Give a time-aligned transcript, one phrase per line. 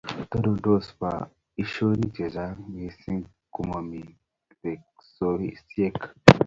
[0.29, 3.21] Tonondos boishionik che chang mising
[3.53, 4.01] komomi
[4.61, 5.99] teksosiek